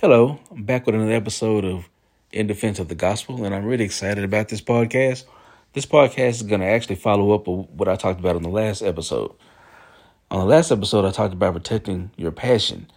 [0.00, 1.86] Hello, I'm back with another episode of
[2.32, 5.24] In Defense of the Gospel, and I'm really excited about this podcast.
[5.74, 8.48] This podcast is going to actually follow up of what I talked about on the
[8.48, 9.30] last episode.
[10.30, 12.90] On the last episode, I talked about protecting your passion.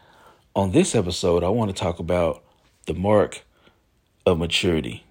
[0.56, 2.42] On this episode, I want to talk about
[2.86, 3.44] the mark
[4.26, 5.04] of maturity,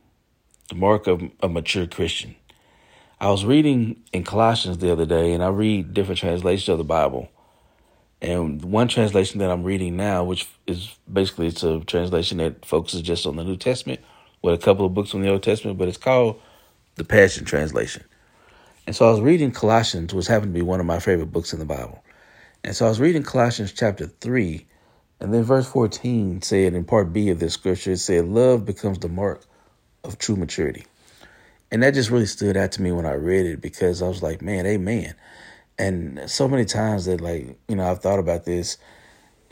[0.71, 2.37] the mark of a mature Christian.
[3.21, 6.85] I was reading in Colossians the other day, and I read different translations of the
[6.85, 7.29] Bible.
[8.23, 13.03] And one translation that I'm reading now, which is basically it's a translation that focuses
[13.03, 14.01] just on the New Testament
[14.43, 16.41] with a couple of books from the Old Testament, but it's called
[16.95, 18.05] the Passion Translation.
[18.87, 21.53] And so I was reading Colossians, which happened to be one of my favorite books
[21.53, 22.05] in the Bible.
[22.63, 24.67] And so I was reading Colossians chapter 3,
[25.19, 29.01] and then verse 14 said in part B of this scripture, it said, Love becomes
[29.01, 29.45] the mark
[30.05, 30.87] of true maturity.
[31.73, 34.23] And that just really stood out to me when I read it because I was
[34.23, 35.15] like, man, amen.
[35.79, 38.79] And so many times that like, you know, I've thought about this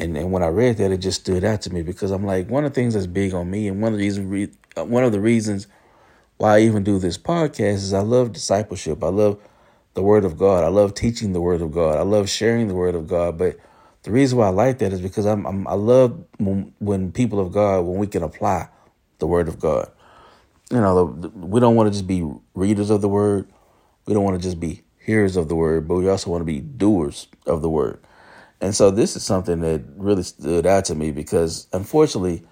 [0.01, 2.48] and, and when I read that, it just stood out to me because I'm like,
[2.48, 5.05] one of the things that's big on me and one of the reasons, uh, one
[5.05, 5.67] of the reasons
[6.39, 9.05] why I even do this podcast is I love discipleship.
[9.05, 9.39] I love
[9.92, 10.64] the word of God.
[10.64, 11.98] I love teaching the word of God.
[11.98, 13.36] I love sharing the word of God.
[13.36, 13.58] But
[14.05, 17.39] the reason why I like that is because I'm, I'm I love when, when, people
[17.39, 18.70] of God, when we can apply
[19.19, 19.91] the word of God.
[20.70, 23.50] You know, the, the, we don't want to just be readers of the word.
[24.06, 26.47] We don't want to just be hearers of the word, but we also want to
[26.47, 27.98] be doers of the word.
[28.61, 32.45] And so this is something that really stood out to me because unfortunately,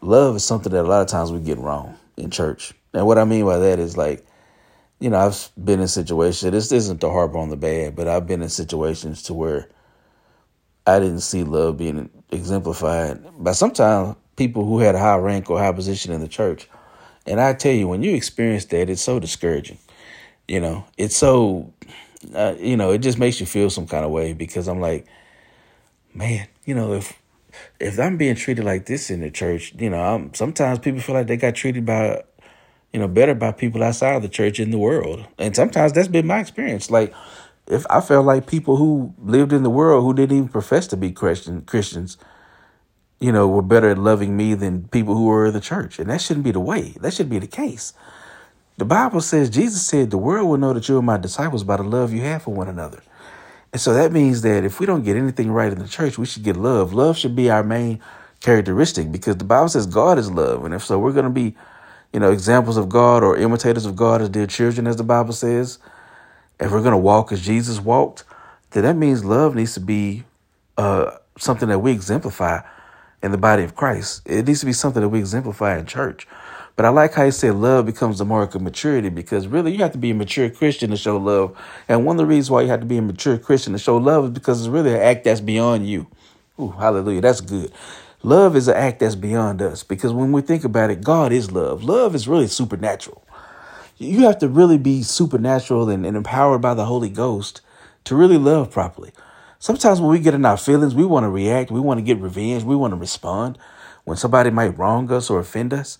[0.00, 2.74] love is something that a lot of times we get wrong in church.
[2.92, 4.26] And what I mean by that is like,
[4.98, 8.26] you know, I've been in situations, this isn't to harp on the bad, but I've
[8.26, 9.68] been in situations to where
[10.86, 15.58] I didn't see love being exemplified by sometimes people who had a high rank or
[15.58, 16.68] high position in the church.
[17.26, 19.78] And I tell you, when you experience that, it's so discouraging.
[20.52, 21.72] You know, it's so,
[22.34, 25.06] uh, you know, it just makes you feel some kind of way because I'm like,
[26.12, 27.18] man, you know, if
[27.80, 31.14] if I'm being treated like this in the church, you know, I'm, sometimes people feel
[31.14, 32.22] like they got treated by,
[32.92, 36.08] you know, better by people outside of the church in the world, and sometimes that's
[36.08, 36.90] been my experience.
[36.90, 37.14] Like,
[37.66, 40.98] if I felt like people who lived in the world who didn't even profess to
[40.98, 42.18] be Christian Christians,
[43.20, 46.10] you know, were better at loving me than people who were in the church, and
[46.10, 46.94] that shouldn't be the way.
[47.00, 47.94] That should be the case.
[48.78, 51.76] The Bible says, Jesus said, the world will know that you are my disciples by
[51.76, 53.02] the love you have for one another.
[53.72, 56.26] And so that means that if we don't get anything right in the church, we
[56.26, 56.92] should get love.
[56.92, 58.00] Love should be our main
[58.40, 60.64] characteristic because the Bible says God is love.
[60.64, 61.54] And if so, we're going to be,
[62.12, 65.32] you know, examples of God or imitators of God as dear children, as the Bible
[65.32, 65.78] says.
[66.60, 68.24] If we're going to walk as Jesus walked,
[68.70, 70.24] then that means love needs to be
[70.76, 72.60] uh, something that we exemplify
[73.22, 74.22] in the body of Christ.
[74.26, 76.26] It needs to be something that we exemplify in church.
[76.76, 79.78] But I like how you said love becomes the mark of maturity because really you
[79.78, 81.56] have to be a mature Christian to show love.
[81.88, 83.96] And one of the reasons why you have to be a mature Christian to show
[83.98, 86.06] love is because it's really an act that's beyond you.
[86.60, 87.20] Ooh, hallelujah.
[87.20, 87.72] That's good.
[88.22, 91.52] Love is an act that's beyond us because when we think about it, God is
[91.52, 91.84] love.
[91.84, 93.22] Love is really supernatural.
[93.98, 97.60] You have to really be supernatural and, and empowered by the Holy Ghost
[98.04, 99.12] to really love properly.
[99.58, 102.18] Sometimes when we get in our feelings, we want to react, we want to get
[102.18, 103.58] revenge, we want to respond
[104.04, 105.98] when somebody might wrong us or offend us.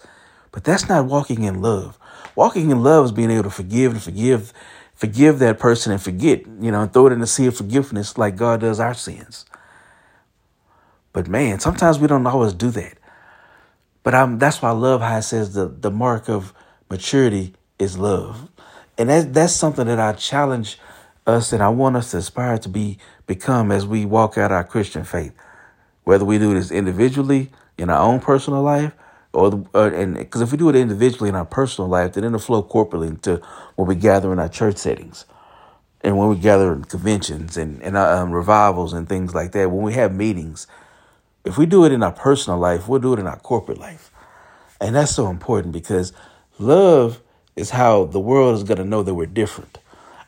[0.53, 1.99] But that's not walking in love.
[2.37, 4.53] Walking in love is being able to forgive and forgive,
[4.95, 8.17] forgive that person and forget, you know, and throw it in the sea of forgiveness
[8.17, 9.45] like God does our sins.
[11.13, 12.99] But man, sometimes we don't always do that.
[14.03, 16.53] But I'm, that's why I love how it says the, the mark of
[16.91, 18.49] maturity is love.
[18.99, 20.79] And that, that's something that I challenge
[21.27, 24.65] us and I want us to aspire to be become as we walk out our
[24.65, 25.33] Christian faith.
[26.05, 28.93] Whether we do this individually in our own personal life
[29.33, 32.39] or, the, and because if we do it individually in our personal life, then it'll
[32.39, 33.41] flow corporately into
[33.77, 35.25] when we gather in our church settings,
[36.03, 39.71] and when we gather in conventions and and uh, um, revivals and things like that.
[39.71, 40.67] When we have meetings,
[41.45, 44.11] if we do it in our personal life, we'll do it in our corporate life,
[44.81, 46.13] and that's so important because
[46.59, 47.23] love
[47.57, 49.79] is how the world is going to know that we're different.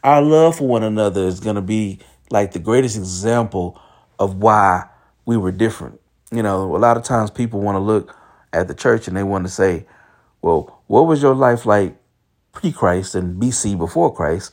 [0.03, 2.01] Our love for one another is going to be
[2.31, 3.81] like the greatest example
[4.19, 4.85] of why
[5.25, 6.01] we were different.
[6.31, 8.15] You know, a lot of times people want to look
[8.55, 9.87] at the church and they want to say,
[10.41, 11.97] well, what was your life like
[12.53, 14.53] pre Christ and BC before Christ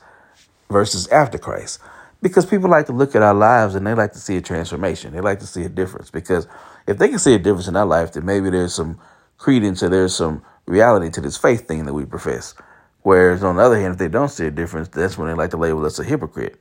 [0.70, 1.80] versus after Christ?
[2.22, 5.14] Because people like to look at our lives and they like to see a transformation.
[5.14, 6.12] They like to see a difference.
[6.12, 6.48] Because
[6.88, 9.00] if they can see a difference in our life, then maybe there's some
[9.38, 12.54] credence or there's some reality to this faith thing that we profess.
[13.02, 15.50] Whereas on the other hand, if they don't see a difference, that's when they like
[15.52, 16.60] to label us a hypocrite.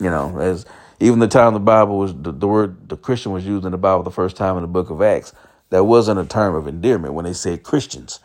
[0.00, 0.64] You know, as
[1.00, 3.78] even the time the Bible was the, the word the Christian was used in the
[3.78, 5.32] Bible the first time in the book of Acts,
[5.70, 8.20] that wasn't a term of endearment when they said Christians,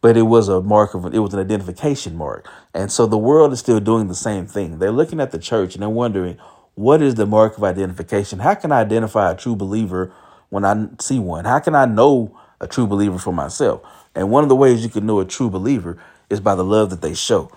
[0.00, 2.48] but it was a mark of it was an identification mark.
[2.74, 4.78] And so the world is still doing the same thing.
[4.78, 6.38] They're looking at the church and they're wondering
[6.78, 8.38] what is the mark of identification?
[8.38, 10.12] How can I identify a true believer
[10.48, 11.44] when I see one?
[11.44, 13.82] How can I know a true believer for myself?
[14.14, 15.98] And one of the ways you can know a true believer
[16.30, 17.50] is by the love that they show.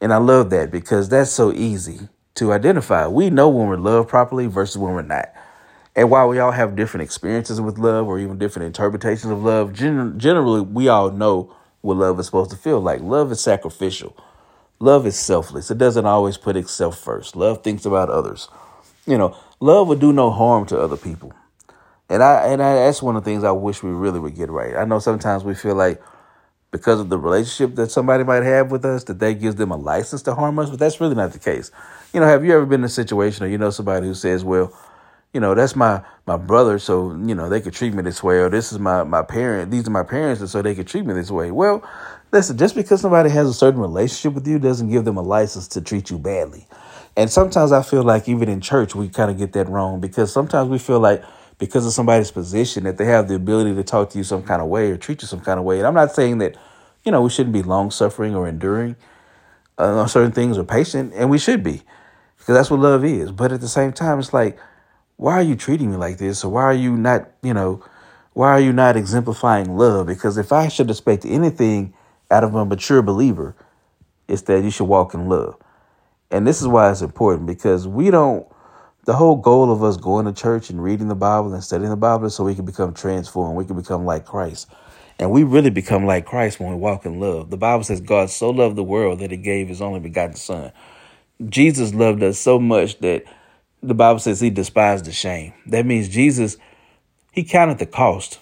[0.00, 3.06] And I love that because that's so easy to identify.
[3.06, 5.30] We know when we're loved properly versus when we're not.
[5.94, 9.72] And while we all have different experiences with love or even different interpretations of love,
[9.72, 13.00] gen- generally we all know what love is supposed to feel like.
[13.00, 14.16] Love is sacrificial.
[14.80, 15.70] Love is selfless.
[15.70, 17.36] It doesn't always put itself first.
[17.36, 18.48] Love thinks about others.
[19.06, 21.32] You know, love would do no harm to other people.
[22.08, 24.50] And I and I, that's one of the things I wish we really would get
[24.50, 24.76] right.
[24.76, 26.02] I know sometimes we feel like
[26.70, 29.76] because of the relationship that somebody might have with us that that gives them a
[29.76, 31.70] license to harm us, but that's really not the case.
[32.12, 34.42] You know, have you ever been in a situation or you know somebody who says,
[34.44, 34.72] "Well,
[35.32, 38.38] you know, that's my my brother, so you know they could treat me this way,
[38.38, 41.06] or this is my my parent, these are my parents, and so they could treat
[41.06, 41.82] me this way." Well,
[42.32, 45.68] listen, just because somebody has a certain relationship with you doesn't give them a license
[45.68, 46.66] to treat you badly.
[47.16, 50.32] And sometimes I feel like even in church we kind of get that wrong because
[50.32, 51.22] sometimes we feel like
[51.58, 54.62] because of somebody's position that they have the ability to talk to you some kind
[54.62, 55.78] of way or treat you some kind of way.
[55.78, 56.56] And I'm not saying that
[57.04, 58.96] you know we shouldn't be long suffering or enduring
[59.78, 61.82] uh, on certain things or patient, and we should be
[62.38, 63.32] because that's what love is.
[63.32, 64.58] But at the same time, it's like
[65.22, 66.42] why are you treating me like this?
[66.42, 67.84] Or why are you not, you know,
[68.32, 70.08] why are you not exemplifying love?
[70.08, 71.94] Because if I should expect anything
[72.28, 73.54] out of a mature believer,
[74.26, 75.56] it's that you should walk in love.
[76.32, 78.48] And this is why it's important because we don't,
[79.04, 81.96] the whole goal of us going to church and reading the Bible and studying the
[81.96, 83.56] Bible is so we can become transformed.
[83.56, 84.68] We can become like Christ.
[85.20, 87.50] And we really become like Christ when we walk in love.
[87.50, 90.72] The Bible says God so loved the world that he gave his only begotten son.
[91.48, 93.24] Jesus loved us so much that
[93.82, 95.52] the Bible says he despised the shame.
[95.66, 96.56] That means Jesus,
[97.32, 98.38] he counted the cost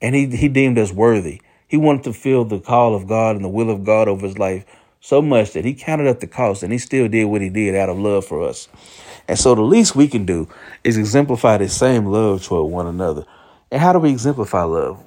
[0.00, 1.42] and he, he deemed us worthy.
[1.68, 4.38] He wanted to feel the call of God and the will of God over his
[4.38, 4.64] life
[5.00, 7.74] so much that he counted up the cost and he still did what he did
[7.74, 8.68] out of love for us.
[9.28, 10.48] And so the least we can do
[10.84, 13.26] is exemplify the same love toward one another.
[13.70, 15.02] And how do we exemplify love?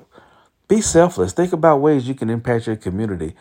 [0.68, 1.34] Be selfless.
[1.34, 3.36] Think about ways you can impact your community.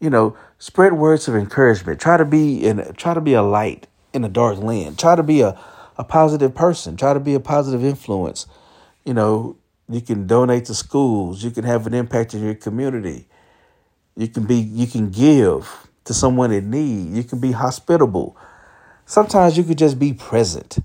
[0.00, 2.00] You know, spread words of encouragement.
[2.00, 3.86] Try to be in try to be a light
[4.16, 4.98] in a dark land.
[4.98, 5.58] Try to be a,
[5.96, 6.96] a positive person.
[6.96, 8.46] Try to be a positive influence.
[9.04, 9.56] You know,
[9.88, 11.44] you can donate to schools.
[11.44, 13.28] You can have an impact in your community.
[14.16, 17.14] You can be you can give to someone in need.
[17.14, 18.36] You can be hospitable.
[19.04, 20.78] Sometimes you could just be present.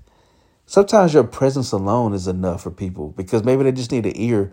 [0.66, 4.52] Sometimes your presence alone is enough for people because maybe they just need an ear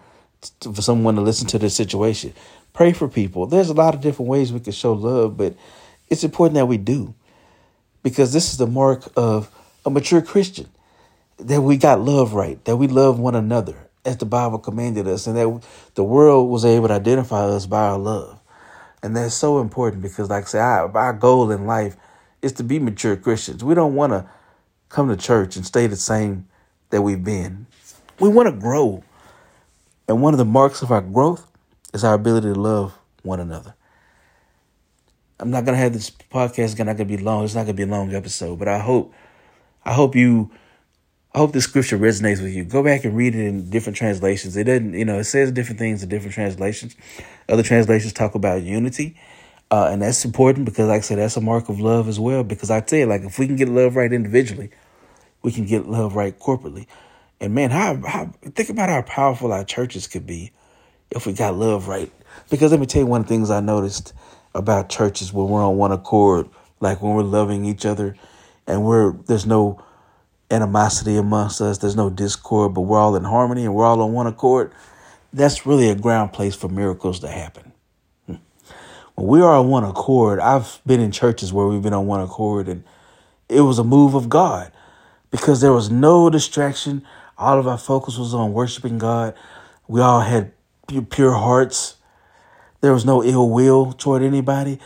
[0.62, 2.34] to, for someone to listen to their situation.
[2.74, 3.46] Pray for people.
[3.46, 5.56] There's a lot of different ways we can show love, but
[6.10, 7.14] it's important that we do
[8.04, 9.50] because this is the mark of
[9.86, 10.69] a mature Christian
[11.38, 15.28] that we got love right, that we love one another as the Bible commanded us,
[15.28, 15.63] and that
[15.96, 18.40] the world was able to identify us by our love.
[19.01, 21.96] And that's so important because, like I say, our, our goal in life
[22.42, 23.63] is to be mature Christians.
[23.63, 24.30] We don't want to
[24.90, 26.48] come to church and stay the same
[26.90, 27.68] that we've been.
[28.19, 29.04] We want to grow.
[30.07, 31.46] And one of the marks of our growth
[31.94, 33.75] is our ability to love one another.
[35.39, 37.45] I'm not gonna have this podcast not gonna be long.
[37.45, 39.13] It's not gonna be a long episode, but I hope
[39.86, 40.51] I hope you
[41.33, 42.65] I hope the scripture resonates with you.
[42.65, 44.57] Go back and read it in different translations.
[44.57, 46.95] It doesn't, you know, it says different things in different translations.
[47.47, 49.15] Other translations talk about unity.
[49.71, 52.44] Uh, and that's important because, like I said, that's a mark of love as well.
[52.44, 54.71] Because I tell you, like, if we can get love right individually,
[55.44, 56.88] we can get love right corporately.
[57.39, 60.51] And man, how, how think about how powerful our churches could be
[61.12, 62.12] if we got love right.
[62.50, 64.13] Because let me tell you one of the things I noticed
[64.53, 68.15] about churches when we're on one accord, like when we're loving each other
[68.68, 69.84] and we're there's no
[70.51, 74.13] animosity amongst us, there's no discord, but we're all in harmony and we're all on
[74.13, 74.72] one accord,
[75.32, 77.72] that's really a ground place for miracles to happen.
[78.25, 82.22] When we are on one accord, I've been in churches where we've been on one
[82.22, 82.84] accord and
[83.48, 84.72] it was a move of God
[85.29, 87.06] because there was no distraction.
[87.38, 89.36] All of our focus was on worshiping God.
[89.88, 90.53] We all had
[91.10, 91.98] pure hearts.
[92.81, 94.79] There was no ill will toward anybody.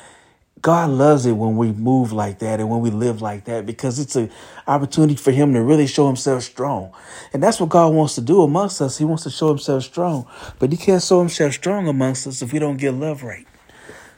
[0.62, 4.00] God loves it when we move like that and when we live like that because
[4.00, 4.32] it's an
[4.66, 6.94] opportunity for Him to really show Himself strong.
[7.34, 8.98] And that's what God wants to do amongst us.
[8.98, 10.26] He wants to show Himself strong.
[10.60, 13.46] But He can't show Himself strong amongst us if we don't get love right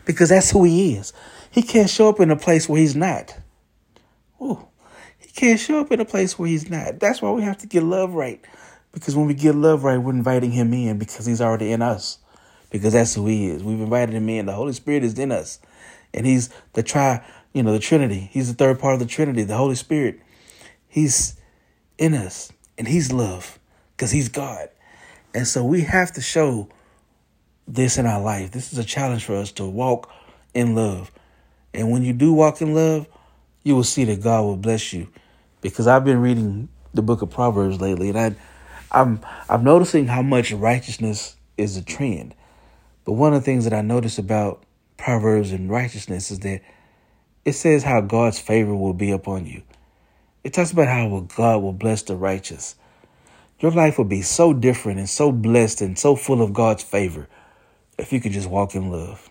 [0.06, 1.14] because that's who He is.
[1.50, 3.36] He can't show up in a place where He's not.
[4.40, 4.68] Ooh,
[5.18, 7.00] he can't show up in a place where He's not.
[7.00, 8.40] That's why we have to get love right
[8.92, 12.20] because when we get love right, we're inviting Him in because He's already in us
[12.78, 13.64] because that's who he is.
[13.64, 14.46] We've invited him in.
[14.46, 15.60] The Holy Spirit is in us.
[16.14, 18.30] And he's the tri, you know, the Trinity.
[18.32, 20.20] He's the third part of the Trinity, the Holy Spirit.
[20.88, 21.36] He's
[21.98, 23.60] in us and he's love
[23.96, 24.70] because he's God.
[25.34, 26.70] And so we have to show
[27.68, 28.52] this in our life.
[28.52, 30.10] This is a challenge for us to walk
[30.54, 31.12] in love.
[31.74, 33.08] And when you do walk in love,
[33.64, 35.08] you will see that God will bless you.
[35.62, 38.36] Because I've been reading the book of Proverbs lately and I
[38.92, 42.34] I'm I'm noticing how much righteousness is a trend.
[43.06, 44.64] But one of the things that I notice about
[44.98, 46.62] Proverbs and righteousness is that
[47.46, 49.62] it says how God's favor will be upon you.
[50.44, 52.76] It talks about how God will bless the righteous.
[53.60, 57.28] Your life will be so different and so blessed and so full of God's favor
[57.98, 59.30] if you could just walk in love.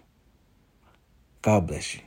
[1.43, 2.01] God bless you.